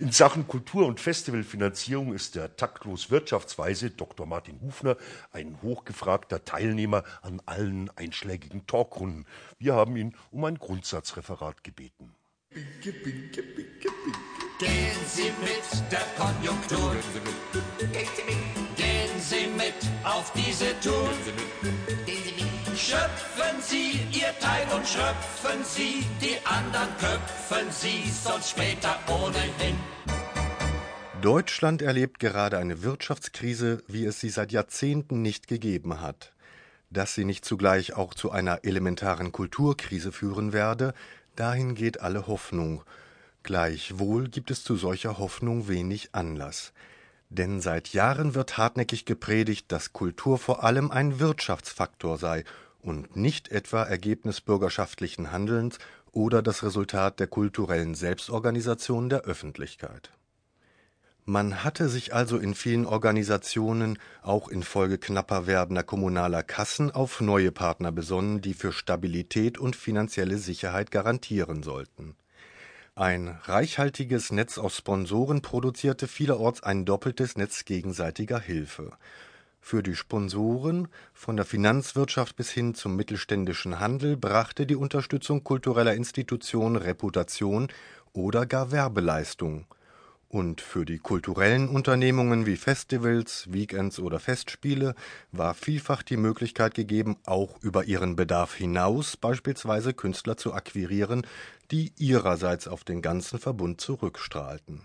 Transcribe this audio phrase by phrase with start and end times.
[0.00, 4.26] In Sachen Kultur- und Festivalfinanzierung ist der taktlos Wirtschaftsweise Dr.
[4.26, 4.96] Martin Hufner
[5.32, 9.26] ein hochgefragter Teilnehmer an allen einschlägigen Talkrunden.
[9.58, 12.14] Wir haben ihn um ein Grundsatzreferat gebeten.
[12.50, 14.24] Binke, binke, binke, binke.
[14.60, 16.94] Gehen Sie mit der Konjunktur.
[18.76, 19.74] Gehen Sie mit
[20.04, 21.10] auf diese Tour.
[22.86, 29.78] Schöpfen Sie Ihr Teil und schöpfen Sie die anderen köpfen Sie, sonst später ohnehin.
[31.22, 36.34] Deutschland erlebt gerade eine Wirtschaftskrise, wie es sie seit Jahrzehnten nicht gegeben hat.
[36.90, 40.92] Dass sie nicht zugleich auch zu einer elementaren Kulturkrise führen werde,
[41.36, 42.84] dahin geht alle Hoffnung.
[43.44, 46.74] Gleichwohl gibt es zu solcher Hoffnung wenig Anlass.
[47.30, 52.44] Denn seit Jahren wird hartnäckig gepredigt, dass Kultur vor allem ein Wirtschaftsfaktor sei
[52.84, 55.78] und nicht etwa Ergebnis bürgerschaftlichen Handelns
[56.12, 60.10] oder das Resultat der kulturellen Selbstorganisation der Öffentlichkeit.
[61.26, 67.50] Man hatte sich also in vielen Organisationen, auch infolge knapper werdender kommunaler Kassen, auf neue
[67.50, 72.14] Partner besonnen, die für Stabilität und finanzielle Sicherheit garantieren sollten.
[72.94, 78.92] Ein reichhaltiges Netz aus Sponsoren produzierte vielerorts ein doppeltes Netz gegenseitiger Hilfe
[79.64, 85.94] für die Sponsoren, von der Finanzwirtschaft bis hin zum mittelständischen Handel, brachte die Unterstützung kultureller
[85.94, 87.68] Institutionen Reputation
[88.12, 89.64] oder gar Werbeleistung.
[90.28, 94.94] Und für die kulturellen Unternehmungen wie Festivals, Weekends oder Festspiele
[95.32, 101.26] war vielfach die Möglichkeit gegeben, auch über ihren Bedarf hinaus beispielsweise Künstler zu akquirieren,
[101.70, 104.82] die ihrerseits auf den ganzen Verbund zurückstrahlten.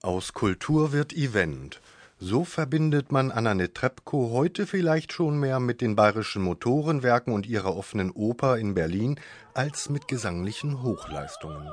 [0.00, 1.82] Aus Kultur wird Event,
[2.24, 7.76] so verbindet man Anna Netrebko heute vielleicht schon mehr mit den Bayerischen Motorenwerken und ihrer
[7.76, 9.20] offenen Oper in Berlin
[9.52, 11.68] als mit gesanglichen Hochleistungen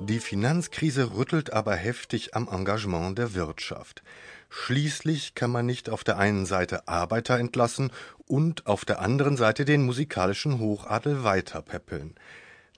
[0.00, 4.04] Die Finanzkrise rüttelt aber heftig am Engagement der Wirtschaft.
[4.48, 7.90] Schließlich kann man nicht auf der einen Seite Arbeiter entlassen
[8.26, 12.14] und auf der anderen Seite den musikalischen Hochadel weiterpäppeln.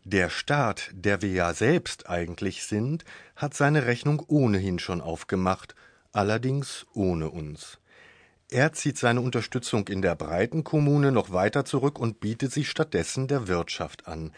[0.05, 3.05] Der Staat, der wir ja selbst eigentlich sind,
[3.37, 5.75] hat seine Rechnung ohnehin schon aufgemacht,
[6.13, 7.81] allerdings ohne uns.
[8.51, 13.29] Er zieht seine Unterstützung in der breiten Kommune noch weiter zurück und bietet sie stattdessen
[13.29, 14.33] der Wirtschaft an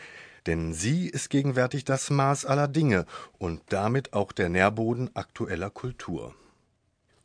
[0.46, 3.06] denn sie ist gegenwärtig das Maß aller Dinge
[3.38, 6.34] und damit auch der Nährboden aktueller Kultur.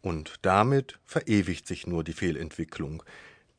[0.02, 3.04] Und damit verewigt sich nur die Fehlentwicklung.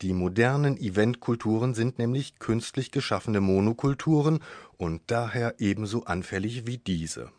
[0.01, 4.41] Die modernen Eventkulturen sind nämlich künstlich geschaffene Monokulturen
[4.77, 7.33] und daher ebenso anfällig wie diese.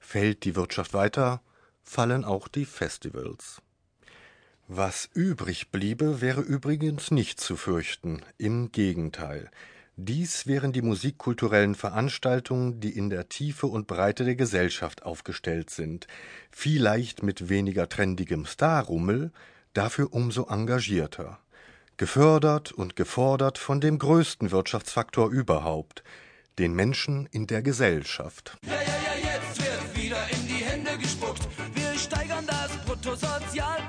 [0.00, 1.42] Fällt die Wirtschaft weiter,
[1.82, 3.60] fallen auch die Festivals.
[4.68, 9.50] Was übrig bliebe, wäre übrigens nicht zu fürchten, im Gegenteil.
[10.02, 16.06] Dies wären die musikkulturellen Veranstaltungen, die in der Tiefe und Breite der Gesellschaft aufgestellt sind,
[16.50, 19.30] vielleicht mit weniger trendigem Starrummel,
[19.74, 21.38] dafür umso engagierter,
[21.98, 26.02] gefördert und gefordert von dem größten Wirtschaftsfaktor überhaupt,
[26.58, 28.56] den Menschen in der Gesellschaft.
[28.64, 31.46] Ja, ja, ja, jetzt wird wieder in die Hände gespuckt.
[31.74, 33.79] Wir steigern das Bruttosozialprodukt